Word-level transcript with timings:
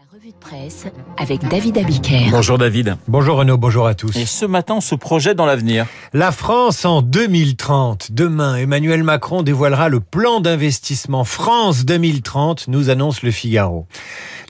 La 0.00 0.16
revue 0.16 0.30
de 0.30 0.36
presse 0.40 0.86
avec 1.18 1.46
David 1.48 1.76
Abiker. 1.76 2.30
Bonjour 2.30 2.56
David. 2.56 2.96
Bonjour 3.06 3.36
Renaud, 3.36 3.58
bonjour 3.58 3.86
à 3.86 3.94
tous. 3.94 4.16
Et 4.16 4.24
ce 4.24 4.46
matin, 4.46 4.76
on 4.76 4.80
se 4.80 4.94
projette 4.94 5.36
dans 5.36 5.44
l'avenir. 5.44 5.84
La 6.14 6.32
France 6.32 6.86
en 6.86 7.02
2030. 7.02 8.10
Demain, 8.10 8.56
Emmanuel 8.56 9.02
Macron 9.02 9.42
dévoilera 9.42 9.90
le 9.90 10.00
plan 10.00 10.40
d'investissement 10.40 11.24
France 11.24 11.84
2030, 11.84 12.68
nous 12.68 12.88
annonce 12.88 13.22
le 13.22 13.30
Figaro. 13.30 13.86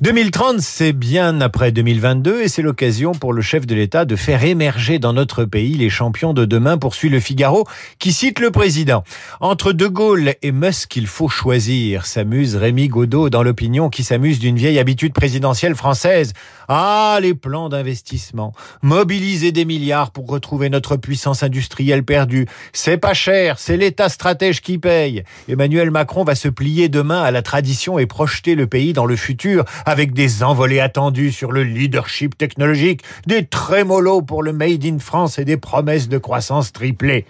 2030, 0.02 0.60
c'est 0.60 0.94
bien 0.94 1.42
après 1.42 1.72
2022 1.72 2.40
et 2.40 2.48
c'est 2.48 2.62
l'occasion 2.62 3.12
pour 3.12 3.35
le 3.35 3.42
chef 3.42 3.66
de 3.66 3.74
l'État 3.74 4.06
de 4.06 4.16
faire 4.16 4.42
émerger 4.44 4.98
dans 4.98 5.12
notre 5.12 5.44
pays 5.44 5.74
les 5.74 5.90
champions 5.90 6.33
de 6.33 6.46
demain, 6.46 6.78
poursuit 6.78 7.10
le 7.10 7.21
Figaro, 7.21 7.66
qui 7.98 8.15
cite 8.15 8.40
le 8.40 8.51
président. 8.51 9.04
Entre 9.40 9.72
De 9.72 9.87
Gaulle 9.87 10.37
et 10.40 10.52
Musk, 10.52 10.97
il 10.97 11.06
faut 11.06 11.28
choisir, 11.28 12.06
s'amuse 12.06 12.56
Rémi 12.56 12.88
Godot 12.88 13.28
dans 13.28 13.42
l'opinion 13.42 13.90
qui 13.90 14.02
s'amuse 14.02 14.38
d'une 14.38 14.56
vieille 14.56 14.78
habitude 14.78 15.12
présidentielle 15.12 15.74
française. 15.74 16.32
Ah, 16.69 17.19
les 17.20 17.34
plans 17.34 17.69
d'investissement. 17.69 18.55
Mobiliser 18.80 19.53
des 19.53 19.67
milliards 19.67 20.12
pour 20.12 20.28
retrouver 20.28 20.70
notre 20.70 20.97
puissance 20.97 21.42
industrielle 21.42 22.05
perdue. 22.05 22.47
C'est 22.73 22.97
pas 22.97 23.12
cher, 23.12 23.59
c'est 23.59 23.77
l'État 23.77 24.09
stratège 24.09 24.62
qui 24.62 24.78
paye. 24.78 25.25
Emmanuel 25.47 25.91
Macron 25.91 26.25
va 26.25 26.37
se 26.37 26.48
plier 26.48 26.89
demain 26.89 27.20
à 27.20 27.30
la 27.30 27.42
tradition 27.42 27.98
et 27.98 28.06
projeter 28.06 28.55
le 28.55 28.67
pays 28.67 28.95
dans 28.95 29.05
le 29.05 29.17
futur 29.17 29.67
avec 29.91 30.12
des 30.12 30.43
envolées 30.43 30.80
attendues 30.80 31.33
sur 31.33 31.51
le 31.51 31.65
leadership 31.65 32.39
technologique, 32.39 33.03
des 33.27 33.45
trémolos 33.45 34.23
pour 34.23 34.43
le 34.43 34.53
Made 34.53 34.85
in 34.85 34.98
France 35.01 35.39
et 35.39 35.45
des 35.45 35.57
promesses 35.57 36.09
de 36.09 36.17
croissance 36.17 36.73
triplée. 36.73 37.27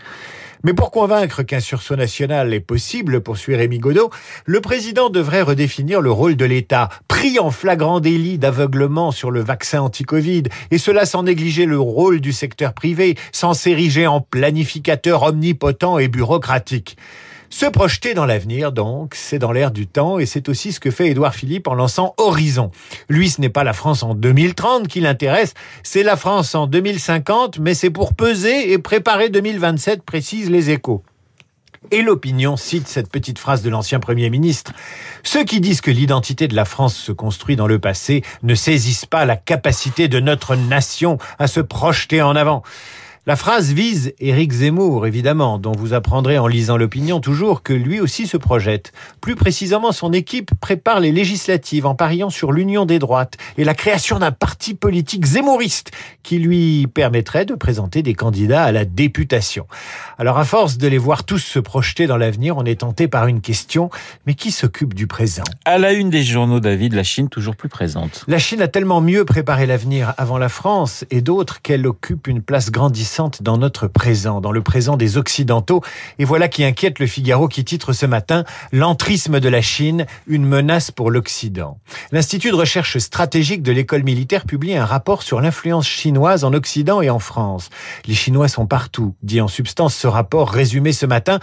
Mais 0.62 0.74
pour 0.74 0.90
convaincre 0.90 1.42
qu'un 1.42 1.60
sursaut 1.60 1.96
national 1.96 2.52
est 2.52 2.60
possible, 2.60 3.22
poursuit 3.22 3.56
Rémi 3.56 3.78
Godot, 3.78 4.10
le 4.44 4.60
président 4.60 5.08
devrait 5.08 5.40
redéfinir 5.40 6.02
le 6.02 6.10
rôle 6.12 6.36
de 6.36 6.44
l'État, 6.44 6.90
pris 7.08 7.38
en 7.38 7.50
flagrant 7.50 7.98
délit 7.98 8.36
d'aveuglement 8.36 9.10
sur 9.10 9.30
le 9.30 9.40
vaccin 9.40 9.80
anti-Covid, 9.80 10.42
et 10.70 10.76
cela 10.76 11.06
sans 11.06 11.22
négliger 11.22 11.64
le 11.64 11.80
rôle 11.80 12.20
du 12.20 12.32
secteur 12.32 12.74
privé, 12.74 13.16
sans 13.32 13.54
s'ériger 13.54 14.06
en 14.06 14.20
planificateur 14.20 15.22
omnipotent 15.22 15.98
et 15.98 16.08
bureaucratique. 16.08 16.98
Se 17.52 17.66
projeter 17.66 18.14
dans 18.14 18.26
l'avenir, 18.26 18.70
donc, 18.70 19.16
c'est 19.16 19.40
dans 19.40 19.50
l'air 19.50 19.72
du 19.72 19.88
temps 19.88 20.20
et 20.20 20.26
c'est 20.26 20.48
aussi 20.48 20.72
ce 20.72 20.78
que 20.78 20.92
fait 20.92 21.08
Édouard 21.08 21.34
Philippe 21.34 21.66
en 21.66 21.74
lançant 21.74 22.14
Horizon. 22.16 22.70
Lui, 23.08 23.28
ce 23.28 23.40
n'est 23.40 23.48
pas 23.48 23.64
la 23.64 23.72
France 23.72 24.04
en 24.04 24.14
2030 24.14 24.86
qui 24.86 25.00
l'intéresse, 25.00 25.54
c'est 25.82 26.04
la 26.04 26.16
France 26.16 26.54
en 26.54 26.68
2050, 26.68 27.58
mais 27.58 27.74
c'est 27.74 27.90
pour 27.90 28.14
peser 28.14 28.70
et 28.70 28.78
préparer 28.78 29.30
2027, 29.30 30.04
précisent 30.04 30.48
les 30.48 30.70
échos. 30.70 31.02
Et 31.90 32.02
l'opinion 32.02 32.56
cite 32.56 32.86
cette 32.86 33.10
petite 33.10 33.40
phrase 33.40 33.62
de 33.62 33.70
l'ancien 33.70 33.98
Premier 33.98 34.30
ministre. 34.30 34.72
Ceux 35.24 35.42
qui 35.42 35.60
disent 35.60 35.80
que 35.80 35.90
l'identité 35.90 36.46
de 36.46 36.54
la 36.54 36.64
France 36.64 36.94
se 36.94 37.10
construit 37.10 37.56
dans 37.56 37.66
le 37.66 37.80
passé 37.80 38.22
ne 38.44 38.54
saisissent 38.54 39.06
pas 39.06 39.24
la 39.24 39.36
capacité 39.36 40.06
de 40.06 40.20
notre 40.20 40.54
nation 40.54 41.18
à 41.40 41.48
se 41.48 41.58
projeter 41.58 42.22
en 42.22 42.36
avant. 42.36 42.62
La 43.26 43.36
phrase 43.36 43.74
vise 43.74 44.14
Éric 44.18 44.50
Zemmour, 44.50 45.06
évidemment, 45.06 45.58
dont 45.58 45.72
vous 45.72 45.92
apprendrez 45.92 46.38
en 46.38 46.46
lisant 46.46 46.78
l'opinion 46.78 47.20
toujours 47.20 47.62
que 47.62 47.74
lui 47.74 48.00
aussi 48.00 48.26
se 48.26 48.38
projette. 48.38 48.92
Plus 49.20 49.34
précisément, 49.34 49.92
son 49.92 50.14
équipe 50.14 50.52
prépare 50.58 51.00
les 51.00 51.12
législatives 51.12 51.84
en 51.84 51.94
pariant 51.94 52.30
sur 52.30 52.50
l'union 52.50 52.86
des 52.86 52.98
droites 52.98 53.36
et 53.58 53.64
la 53.64 53.74
création 53.74 54.18
d'un 54.18 54.30
parti 54.32 54.72
politique 54.72 55.26
zémouriste 55.26 55.90
qui 56.22 56.38
lui 56.38 56.86
permettrait 56.86 57.44
de 57.44 57.54
présenter 57.54 58.02
des 58.02 58.14
candidats 58.14 58.64
à 58.64 58.72
la 58.72 58.86
députation. 58.86 59.66
Alors 60.16 60.38
à 60.38 60.44
force 60.46 60.78
de 60.78 60.88
les 60.88 60.96
voir 60.96 61.24
tous 61.24 61.40
se 61.40 61.58
projeter 61.58 62.06
dans 62.06 62.16
l'avenir, 62.16 62.56
on 62.56 62.64
est 62.64 62.80
tenté 62.80 63.06
par 63.06 63.26
une 63.26 63.42
question, 63.42 63.90
mais 64.26 64.32
qui 64.32 64.50
s'occupe 64.50 64.94
du 64.94 65.06
présent? 65.06 65.44
À 65.66 65.76
la 65.76 65.92
une 65.92 66.08
des 66.08 66.22
journaux, 66.22 66.60
David, 66.60 66.94
la 66.94 67.04
Chine 67.04 67.28
toujours 67.28 67.56
plus 67.56 67.68
présente. 67.68 68.24
La 68.28 68.38
Chine 68.38 68.62
a 68.62 68.68
tellement 68.68 69.02
mieux 69.02 69.26
préparé 69.26 69.66
l'avenir 69.66 70.14
avant 70.16 70.38
la 70.38 70.48
France 70.48 71.04
et 71.10 71.20
d'autres 71.20 71.60
qu'elle 71.60 71.86
occupe 71.86 72.26
une 72.26 72.40
place 72.40 72.70
grandissante 72.70 73.09
dans 73.40 73.58
notre 73.58 73.88
présent, 73.88 74.40
dans 74.40 74.52
le 74.52 74.62
présent 74.62 74.96
des 74.96 75.16
Occidentaux. 75.16 75.82
Et 76.18 76.24
voilà 76.24 76.48
qui 76.48 76.64
inquiète 76.64 76.98
le 76.98 77.06
Figaro 77.06 77.48
qui 77.48 77.64
titre 77.64 77.92
ce 77.92 78.06
matin 78.06 78.44
L'entrisme 78.72 79.40
de 79.40 79.48
la 79.48 79.62
Chine, 79.62 80.06
une 80.26 80.46
menace 80.46 80.90
pour 80.90 81.10
l'Occident. 81.10 81.78
L'Institut 82.12 82.50
de 82.50 82.56
recherche 82.56 82.98
stratégique 82.98 83.62
de 83.62 83.72
l'école 83.72 84.04
militaire 84.04 84.44
publie 84.44 84.76
un 84.76 84.84
rapport 84.84 85.22
sur 85.22 85.40
l'influence 85.40 85.88
chinoise 85.88 86.44
en 86.44 86.52
Occident 86.52 87.02
et 87.02 87.10
en 87.10 87.18
France. 87.18 87.70
Les 88.06 88.14
Chinois 88.14 88.48
sont 88.48 88.66
partout, 88.66 89.14
dit 89.22 89.40
en 89.40 89.48
substance 89.48 89.94
ce 89.94 90.06
rapport 90.06 90.50
résumé 90.50 90.92
ce 90.92 91.06
matin 91.06 91.40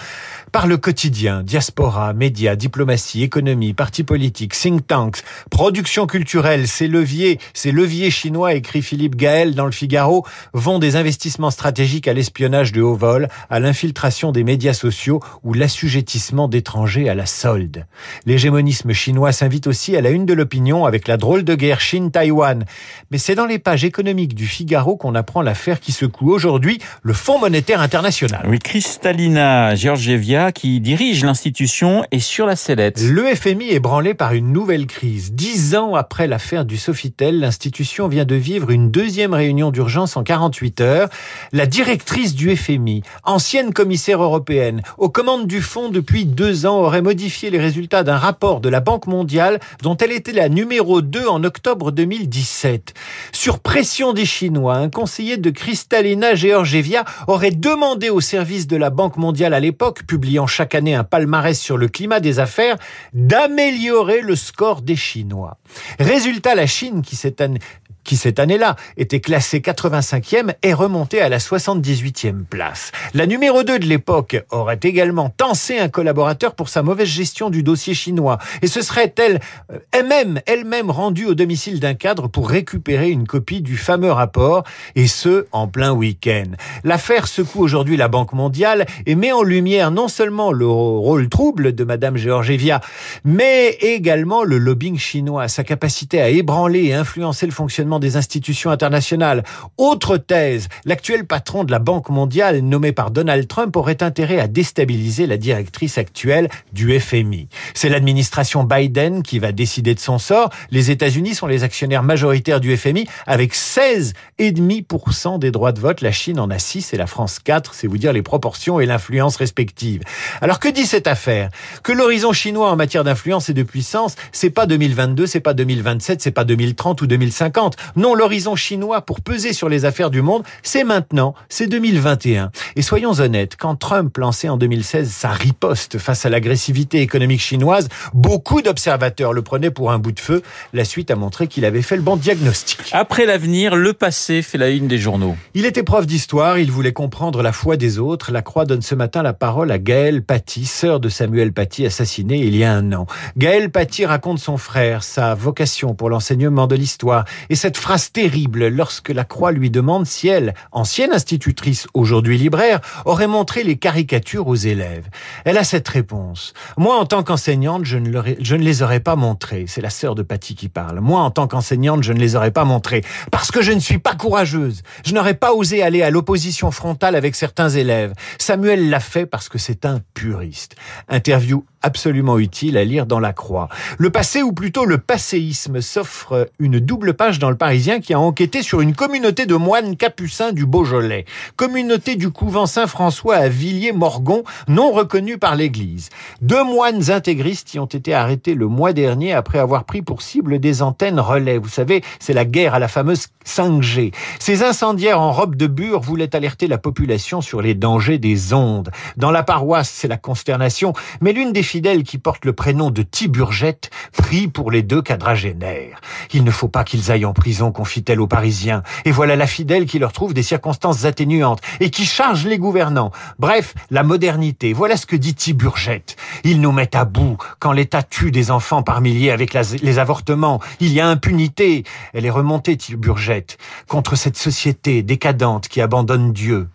par 0.52 0.68
le 0.68 0.78
quotidien, 0.78 1.44
diaspora, 1.44 2.14
médias, 2.14 2.56
diplomatie, 2.56 3.24
économie, 3.24 3.74
partis 3.74 4.04
politiques, 4.04 4.54
think 4.54 4.88
tanks, 4.88 5.22
production 5.50 6.08
culturelle, 6.08 6.68
ces 6.68 6.88
leviers, 6.88 7.40
ces 7.54 7.72
leviers 7.72 8.12
chinois, 8.12 8.54
écrit 8.54 8.82
Philippe 8.82 9.16
Gaël 9.16 9.54
dans 9.54 9.66
le 9.66 9.72
Figaro, 9.72 10.26
vont 10.54 10.80
des 10.80 10.96
investissements 10.96 11.52
stratégiques 11.58 12.08
à 12.08 12.14
l'espionnage 12.14 12.72
de 12.72 12.84
haut 12.84 12.94
vol, 12.94 13.30
à 13.50 13.60
l'infiltration 13.60 14.32
des 14.32 14.44
médias 14.44 14.74
sociaux 14.74 15.24
ou 15.44 15.56
l'assujettissement 15.56 16.48
d'étrangers 16.48 17.10
à 17.10 17.16
la 17.16 17.26
solde. 17.26 17.88
L'hégémonisme 18.28 18.94
chinois 18.94 19.32
s'invite 19.32 19.66
aussi 19.66 19.96
à 19.96 20.02
la 20.02 20.12
une 20.12 20.28
de 20.28 20.36
l'opinion 20.36 20.86
avec 20.86 21.08
la 21.08 21.18
drôle 21.18 21.44
de 21.44 21.56
guerre 21.56 21.82
Chine-Taïwan. 21.82 22.64
Mais 23.10 23.18
c'est 23.18 23.34
dans 23.34 23.48
les 23.48 23.58
pages 23.58 23.84
économiques 23.84 24.36
du 24.36 24.46
Figaro 24.46 24.98
qu'on 24.98 25.16
apprend 25.16 25.42
l'affaire 25.42 25.80
qui 25.80 25.94
secoue 25.94 26.32
aujourd'hui 26.32 26.78
le 27.02 27.14
Fonds 27.14 27.40
monétaire 27.40 27.82
international. 27.82 28.46
Oui, 28.48 28.60
Kristalina 28.60 29.74
Georgieva, 29.74 30.52
qui 30.52 30.80
dirige 30.80 31.26
l'institution, 31.26 32.06
est 32.12 32.20
sur 32.20 32.46
la 32.46 32.56
sellette. 32.56 33.02
Le 33.02 33.34
FMI 33.34 33.72
est 33.72 33.80
branlé 33.80 34.14
par 34.14 34.34
une 34.34 34.54
nouvelle 34.54 34.86
crise. 34.86 35.34
Dix 35.34 35.76
ans 35.76 35.96
après 35.96 36.28
l'affaire 36.28 36.66
du 36.66 36.78
Sofitel, 36.78 37.40
l'institution 37.40 38.08
vient 38.08 38.26
de 38.26 38.36
vivre 38.36 38.70
une 38.70 38.92
deuxième 38.92 39.34
réunion 39.34 39.72
d'urgence 39.72 40.18
en 40.18 40.24
48 40.24 40.82
heures. 40.82 41.10
La 41.54 41.66
directrice 41.66 42.36
du 42.36 42.56
FMI, 42.56 43.04
ancienne 43.24 43.74
commissaire 43.74 44.22
européenne, 44.22 44.82
aux 44.98 45.10
commandes 45.10 45.48
du 45.48 45.62
fonds 45.62 45.90
depuis 45.90 46.26
deux 46.26 46.66
ans, 46.66 46.82
aurait 46.82 47.02
modifié 47.02 47.50
les 47.50 47.60
résultats 47.60 48.04
d'un 48.04 48.18
rapport 48.18 48.60
de 48.60 48.70
la 48.70 48.82
Banque 48.82 49.08
mondiale 49.08 49.60
dont 49.82 49.96
elle 49.96 50.12
était 50.12 50.34
la 50.34 50.50
numéro 50.50 51.02
2 51.02 51.28
en 51.28 51.44
octobre 51.44 51.92
2017. 51.92 52.94
Sur 53.32 53.60
pression 53.60 54.12
des 54.12 54.26
Chinois, 54.26 54.76
un 54.76 54.90
conseiller 54.90 55.38
de 55.38 55.50
Kristalina 55.50 56.36
Georgieva 56.36 57.06
aurait 57.28 57.52
demandé 57.52 58.10
au 58.10 58.20
service 58.20 58.68
de 58.68 58.76
la 58.76 58.90
Banque 58.90 59.18
mondiale 59.18 59.54
à 59.54 59.60
l'époque, 59.60 60.04
publiant 60.06 60.48
chaque 60.48 60.76
année 60.76 60.96
un 60.96 61.04
palmarès 61.04 61.60
sur 61.60 61.78
le 61.78 61.88
climat 61.88 62.20
des 62.20 62.40
affaires, 62.40 62.78
d'améliorer 63.14 64.22
le 64.22 64.36
score 64.36 64.82
des 64.82 64.96
Chinois. 64.96 65.58
Résultat, 66.00 66.56
la 66.56 66.68
Chine, 66.68 67.02
qui 67.02 67.16
cette 67.16 67.40
année 67.40 67.60
qui 68.08 68.16
cette 68.16 68.40
année-là 68.40 68.78
était 68.96 69.20
classée 69.20 69.60
85e, 69.60 70.56
est 70.64 70.74
remontée 70.74 71.22
à 71.22 71.30
la 71.30 71.38
78e 71.38 72.46
place. 72.46 72.92
La 73.14 73.28
numéro 73.28 73.64
2 73.64 73.80
de 73.80 73.86
l'époque 73.86 74.44
aurait 74.50 74.80
également 74.82 75.30
tensé 75.30 75.78
un 75.78 75.90
collaborateur 75.90 76.56
pour 76.56 76.70
sa 76.70 76.82
mauvaise 76.82 77.10
gestion 77.10 77.50
du 77.50 77.64
dossier 77.64 77.94
chinois. 77.94 78.38
Et 78.62 78.68
ce 78.68 78.82
serait 78.82 79.14
elle, 79.18 79.42
euh, 79.72 79.80
elle-même, 79.92 80.40
elle-même 80.46 80.90
rendue 80.90 81.26
au 81.26 81.36
domicile 81.36 81.82
d'un 81.82 81.96
cadre 81.96 82.30
pour 82.30 82.50
récupérer 82.50 83.10
une 83.10 83.28
copie 83.28 83.62
du 83.62 83.76
fameux 83.76 84.12
rapport, 84.12 84.64
et 84.96 85.08
ce, 85.08 85.46
en 85.52 85.68
plein 85.68 85.92
week-end. 85.92 86.52
L'affaire 86.86 87.28
secoue 87.28 87.62
aujourd'hui 87.62 87.98
la 87.98 88.08
Banque 88.08 88.32
mondiale 88.32 88.86
et 89.06 89.16
met 89.16 89.34
en 89.34 89.44
lumière 89.44 89.92
non 89.92 90.08
seulement 90.08 90.54
le 90.54 90.68
rôle 90.68 91.28
trouble 91.28 91.76
de 91.76 91.84
Madame 91.84 92.16
Georgieva, 92.16 92.80
mais 93.26 93.72
également 93.82 94.46
le 94.46 94.58
lobbying 94.58 94.98
chinois, 94.98 95.50
sa 95.50 95.66
capacité 95.66 96.22
à 96.22 96.30
ébranler 96.30 96.86
et 96.86 96.94
influencer 96.94 97.46
le 97.46 97.52
fonctionnement 97.52 97.97
des 98.00 98.18
institutions 98.18 98.72
internationales. 98.72 99.44
Autre 99.78 100.18
thèse, 100.18 100.68
l'actuel 100.86 101.26
patron 101.26 101.64
de 101.64 101.72
la 101.72 101.80
Banque 101.80 102.10
mondiale, 102.10 102.60
nommé 102.60 102.92
par 102.92 103.12
Donald 103.12 103.48
Trump, 103.48 103.76
aurait 103.76 104.04
intérêt 104.04 104.40
à 104.40 104.48
déstabiliser 104.48 105.28
la 105.28 105.38
directrice 105.38 105.98
actuelle 105.98 106.50
du 106.74 107.00
FMI. 107.00 107.48
C'est 107.74 107.90
l'administration 107.90 108.64
Biden 108.64 109.24
qui 109.24 109.40
va 109.40 109.52
décider 109.52 109.96
de 109.96 110.00
son 110.00 110.20
sort. 110.20 110.50
Les 110.72 110.92
États-Unis 110.92 111.36
sont 111.36 111.48
les 111.48 111.64
actionnaires 111.64 112.04
majoritaires 112.04 112.60
du 112.60 112.76
FMI 112.76 113.08
avec 113.26 113.54
16,5% 113.54 115.40
des 115.40 115.52
droits 115.52 115.72
de 115.72 115.80
vote. 115.80 116.02
La 116.02 116.12
Chine 116.12 116.40
en 116.40 116.50
a 116.50 116.60
6 116.60 116.94
et 116.94 116.98
la 116.98 117.08
France 117.08 117.40
4. 117.40 117.74
C'est 117.74 117.88
vous 117.88 117.98
dire 117.98 118.14
les 118.14 118.22
proportions 118.22 118.80
et 118.80 118.86
l'influence 118.86 119.38
respectives. 119.38 120.02
Alors 120.42 120.60
que 120.60 120.70
dit 120.70 120.86
cette 120.86 121.08
affaire? 121.08 121.50
Que 121.84 121.92
l'horizon 121.92 122.34
chinois 122.34 122.72
en 122.72 122.76
matière 122.76 123.04
d'influence 123.04 123.50
et 123.50 123.54
de 123.54 123.64
puissance, 123.64 124.16
c'est 124.32 124.50
pas 124.50 124.66
2022, 124.66 125.28
c'est 125.28 125.40
pas 125.40 125.54
2027, 125.54 126.22
c'est 126.22 126.32
pas 126.32 126.44
2030 126.44 127.02
ou 127.02 127.08
2050. 127.08 127.76
Non, 127.96 128.16
l'horizon 128.16 128.56
chinois 128.56 129.02
pour 129.02 129.22
peser 129.22 129.54
sur 129.54 129.70
les 129.70 129.86
affaires 129.86 130.10
du 130.10 130.22
monde, 130.22 130.44
c'est 130.64 130.84
maintenant, 130.84 131.34
c'est 131.50 131.68
2021. 131.68 132.52
Et 132.76 132.82
soyons 132.82 133.20
honnêtes, 133.20 133.56
quand 133.58 133.76
Trump 133.76 134.16
lançait 134.18 134.50
en 134.50 134.58
2016 134.58 135.10
sa 135.10 135.30
riposte 135.30 135.98
face 135.98 136.26
à 136.26 136.30
l'agressivité 136.30 137.02
économique 137.02 137.42
chinoise, 137.42 137.90
beaucoup 138.14 138.62
d'observateurs 138.62 139.34
le 139.34 139.42
prenaient 139.42 139.72
pour 139.72 139.92
un 139.92 140.00
bout 140.00 140.12
de 140.12 140.20
feu. 140.20 140.42
La 140.74 140.86
suite 140.86 141.12
a 141.12 141.16
montré 141.16 141.48
qu'il 141.48 141.66
avait 141.66 141.82
fait 141.82 141.96
le 141.96 142.02
bon 142.02 142.16
diagnostic. 142.16 142.80
Après 142.92 143.26
l'avenir, 143.26 143.76
le 143.76 143.94
passé 143.94 144.42
fait 144.42 144.58
la 144.58 144.70
une 144.70 144.88
des 144.88 144.98
journaux. 144.98 145.36
Il 145.54 145.66
était 145.66 145.84
prof 145.84 146.06
d'histoire, 146.06 146.60
il 146.60 146.72
voulait 146.72 146.94
comprendre 146.94 147.42
la 147.42 147.52
foi 147.52 147.78
des 147.78 148.00
autres. 148.00 148.32
La 148.32 148.42
Croix 148.42 148.66
donne 148.66 148.82
ce 148.82 148.96
matin 148.96 149.24
la 149.24 149.34
parole 149.34 149.72
à 149.72 149.80
Gaëlle 149.80 150.24
Paty, 150.24 150.66
sœur 150.66 151.00
de 151.00 151.10
Samuel 151.10 151.54
Paty, 151.54 151.86
assassiné 151.86 152.38
il 152.38 152.56
y 152.56 152.64
a 152.64 152.74
un 152.74 152.92
an. 152.94 153.08
Gaëlle 153.38 153.72
Paty 153.72 154.06
raconte 154.06 154.40
son 154.40 154.58
frère, 154.58 155.04
sa 155.04 155.36
vocation 155.36 155.96
pour 155.96 156.10
l'enseignement 156.10 156.68
de 156.68 156.76
l'histoire 156.76 157.26
et 157.50 157.56
cette 157.56 157.77
phrase 157.80 158.12
terrible 158.12 158.68
lorsque 158.68 159.10
la 159.10 159.24
Croix 159.24 159.52
lui 159.52 159.70
demande 159.70 160.06
si 160.06 160.28
elle, 160.28 160.54
ancienne 160.72 161.12
institutrice, 161.14 161.88
aujourd'hui 161.94 162.38
libraire, 162.38 162.80
aurait 163.06 163.28
montré 163.28 163.64
les 163.64 163.78
caricatures 163.78 164.48
aux 164.48 164.56
élèves. 164.56 165.08
Elle 165.46 165.58
a 165.58 165.64
cette 165.64 165.88
réponse. 165.88 166.54
Moi, 166.78 166.98
en 166.98 167.06
tant 167.06 167.24
qu'enseignante, 167.24 167.86
je 167.86 167.98
ne, 167.98 168.58
les 168.58 168.82
aurais 168.82 169.00
pas 169.00 169.16
montrées. 169.16 169.66
C'est 169.68 169.82
la 169.82 169.90
sœur 169.90 170.16
de 170.16 170.24
Paty 170.24 170.56
qui 170.56 170.70
parle. 170.70 171.00
Moi, 171.00 171.22
en 171.22 171.32
tant 171.32 171.48
qu'enseignante, 171.48 172.04
je 172.04 172.14
ne 172.14 172.20
les 172.20 172.36
aurais 172.36 172.52
pas 172.52 172.66
montrées 172.66 173.04
parce 173.32 173.52
que 173.52 173.62
je 173.62 173.72
ne 173.72 173.80
suis 173.80 174.00
pas 174.00 174.16
courageuse. 174.16 174.82
Je 175.06 175.14
n'aurais 175.14 175.36
pas 175.36 175.54
osé 175.54 175.82
aller 175.84 176.04
à 176.04 176.10
l'opposition 176.10 176.72
frontale 176.72 177.16
avec 177.16 177.36
certains 177.36 177.70
élèves. 177.70 178.14
Samuel 178.38 178.90
l'a 178.90 179.00
fait 179.00 179.26
parce 179.26 179.50
que 179.50 179.58
c'est 179.58 179.86
un 179.86 180.00
puriste. 180.14 180.76
Interview 181.10 181.66
absolument 181.82 182.40
utile 182.40 182.78
à 182.78 182.84
lire 182.84 183.06
dans 183.06 183.20
la 183.20 183.34
Croix. 183.34 183.70
Le 183.98 184.10
passé, 184.10 184.42
ou 184.42 184.52
plutôt 184.52 184.86
le 184.86 184.98
passéisme, 184.98 185.82
s'offre 185.82 186.50
une 186.60 186.80
double 186.80 187.14
page 187.14 187.40
dans 187.40 187.50
le 187.50 187.58
Parisien 187.58 188.00
qui 188.00 188.14
a 188.14 188.20
enquêté 188.20 188.62
sur 188.62 188.82
une 188.82 188.96
communauté 188.96 189.46
de 189.46 189.56
moines 189.56 189.96
capucins 189.96 190.52
du 190.52 190.66
Beaujolais. 190.66 191.26
Communauté 191.56 192.16
du 192.16 192.32
couvent 192.32 192.66
Saint-François 192.66 193.36
à 193.36 193.50
Villiers-Morgon, 193.50 194.44
non 194.68 194.92
reconnue 194.92 195.38
par 195.38 195.56
l'Église. 195.56 196.10
Deux 196.42 196.64
moines 196.64 197.12
intégristes 197.12 197.74
y 197.74 197.80
ont 197.80 197.86
été 197.86 198.14
arrêtés 198.14 198.54
le 198.54 198.68
mois 198.68 198.94
dernier 198.94 199.34
après 199.34 199.60
avoir 199.60 199.84
pris 199.84 200.02
pour 200.02 200.22
cible 200.22 200.60
des 200.60 200.82
antennes 200.82 201.20
relais. 201.20 201.58
Vous 201.58 201.70
savez, 201.70 202.04
c'est 202.20 202.34
la 202.34 202.46
guerre 202.46 202.74
à 202.74 202.80
la 202.80 202.88
fameuse 202.88 203.28
5G. 203.46 204.14
Ces 204.40 204.64
incendiaires 204.64 205.22
en 205.22 205.32
robe 205.32 205.56
de 205.56 205.68
bure 205.68 206.02
voulaient 206.02 206.36
alerter 206.36 206.68
la 206.68 206.78
population 206.78 207.42
sur 207.42 207.62
les 207.62 207.76
dangers 207.76 208.18
des 208.18 208.54
ondes. 208.54 208.92
Dans 209.16 209.32
la 209.32 209.44
paroisse, 209.44 209.90
c'est 209.90 210.08
la 210.08 210.18
consternation, 210.18 210.94
mais 211.22 211.34
l'une 211.34 211.54
des 211.54 211.64
fidèles 211.78 212.02
qui 212.02 212.18
porte 212.18 212.44
le 212.44 212.54
prénom 212.54 212.90
de 212.90 213.04
Tiburgette 213.04 213.92
prie 214.12 214.48
pour 214.48 214.72
les 214.72 214.82
deux 214.82 215.04
quadragénaires. 215.04 216.02
Il 216.34 216.44
ne 216.44 216.50
faut 216.50 216.70
pas 216.70 216.84
qu'ils 216.84 217.12
aillent 217.12 217.24
en 217.24 217.34
prison, 217.34 217.72
confie-t-elle 217.72 218.20
aux 218.20 218.26
Parisiens. 218.26 218.82
Et 219.06 219.12
voilà 219.12 219.36
la 219.36 219.46
fidèle 219.46 219.86
qui 219.86 220.00
leur 220.00 220.12
trouve 220.12 220.34
des 220.34 220.42
circonstances 220.42 221.06
atténuantes 221.06 221.62
et 221.80 221.92
qui 221.92 222.06
charge 222.06 222.48
les 222.48 222.58
gouvernants. 222.58 223.12
Bref, 223.38 223.76
la 223.92 224.02
modernité. 224.02 224.74
Voilà 224.74 224.98
ce 224.98 225.06
que 225.06 225.16
dit 225.16 225.36
Tiburgette. 225.36 226.16
Ils 226.44 226.62
nous 226.62 226.72
mettent 226.72 226.96
à 226.96 227.06
bout 227.06 227.38
quand 227.60 227.74
l'État 227.74 228.02
tue 228.02 228.32
des 228.32 228.50
enfants 228.50 228.82
par 228.82 229.00
milliers 229.00 229.30
avec 229.30 229.54
les 229.54 230.00
avortements. 230.00 230.60
Il 230.80 230.94
y 230.94 231.00
a 231.00 231.08
impunité. 231.08 231.84
Elle 232.16 232.26
est 232.26 232.32
remontée, 232.32 232.76
Tiburgette, 232.76 233.60
contre 233.88 234.16
cette 234.16 234.38
société 234.38 235.04
décadente 235.04 235.68
qui 235.68 235.80
abandonne 235.80 236.34
Dieu 236.34 236.70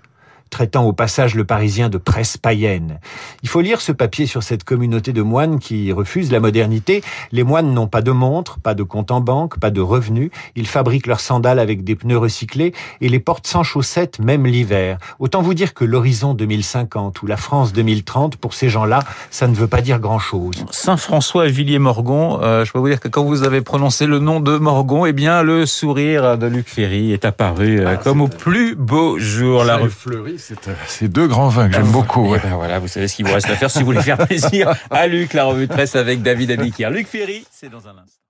traitant 0.53 0.85
au 0.85 0.93
passage 0.93 1.35
le 1.35 1.45
Parisien 1.45 1.89
de 1.89 1.99
presse 1.99 2.37
païenne. 2.37 3.01
Il 3.43 3.49
faut 3.49 3.63
lire 3.63 3.81
ce 3.81 3.91
papier 3.91 4.27
sur 4.27 4.43
cette 4.43 4.63
communauté 4.63 5.13
de 5.13 5.23
moines 5.23 5.59
qui 5.59 5.91
refuse 5.93 6.31
la 6.31 6.39
modernité. 6.39 7.03
Les 7.33 7.43
moines 7.43 7.73
n'ont 7.73 7.89
pas 7.89 8.03
de 8.03 8.13
montre, 8.13 8.61
pas 8.61 8.75
de 8.75 8.83
compte 8.83 9.11
en 9.11 9.21
banque, 9.21 9.59
pas 9.59 9.71
de 9.71 9.81
revenus. 9.81 10.31
Ils 10.55 10.67
fabriquent 10.67 11.07
leurs 11.07 11.21
sandales 11.21 11.59
avec 11.59 11.83
des 11.83 11.97
pneus 11.97 12.19
recyclés 12.19 12.75
et 13.01 13.09
les 13.09 13.19
portent 13.19 13.47
sans 13.47 13.63
chaussettes 13.63 14.19
même 14.19 14.47
l'hiver. 14.47 14.99
Autant 15.19 15.41
vous 15.43 15.55
dire 15.55 15.73
que 15.75 15.85
l'horizon 15.85 16.35
2050 16.35 17.23
ou 17.23 17.27
la 17.27 17.39
France 17.39 17.73
2030, 17.73 18.37
pour 18.37 18.53
ces 18.53 18.69
gens-là, 18.69 19.01
ça 19.31 19.49
ne 19.49 19.55
veut 19.55 19.67
pas 19.67 19.81
dire 19.81 19.99
grand-chose. 19.99 20.67
Saint-François 20.71 21.47
Villiers-Morgon, 21.47 22.41
euh, 22.43 22.65
je 22.67 22.73
peux 22.73 22.79
vous 22.79 22.89
dire 22.89 23.01
que 23.01 23.09
quand 23.09 23.25
vous 23.25 23.43
avez 23.43 23.63
prononcé 23.63 24.07
le 24.07 24.19
nom 24.19 24.41
de 24.41 24.59
Morgon, 24.59 25.07
eh 25.07 25.15
bien 25.15 25.43
le 25.43 25.65
sourire 25.65 26.37
de 26.37 26.47
Luc 26.47 26.69
Ferry 26.69 27.13
est 27.13 27.25
apparu 27.25 27.81
euh, 27.81 27.95
ah, 27.95 27.97
comme 27.97 28.21
au 28.21 28.29
plus 28.29 28.75
beau 28.75 29.19
jour. 29.19 29.65
La 29.65 29.77
rue 29.77 29.91
fleurie 29.91 30.39
euh, 30.51 30.75
c'est 30.87 31.09
deux 31.09 31.27
grands 31.27 31.49
vins 31.49 31.69
que 31.69 31.75
j'aime 31.75 31.87
ah, 31.89 31.93
beaucoup. 31.93 32.35
Eh 32.35 32.39
ben 32.39 32.57
voilà, 32.57 32.79
vous 32.79 32.89
savez 32.89 33.09
ce 33.09 33.17
qu'il 33.17 33.27
vous 33.27 33.35
reste 33.35 33.51
à 33.51 33.57
faire 33.57 33.71
si 33.71 33.81
vous 33.81 33.87
voulez 33.87 34.03
faire 34.03 34.19
plaisir 34.19 34.75
à 34.91 35.07
Luc, 35.07 35.33
la 35.33 35.45
revue 35.45 35.67
de 35.67 35.73
presse 35.73 35.97
avec 35.97 36.23
David 36.23 36.51
Abiquière. 36.51 36.91
Luc 36.91 37.07
Ferry, 37.07 37.45
c'est 37.51 37.71
dans 37.71 37.87
un 37.89 37.99
instant. 37.99 38.23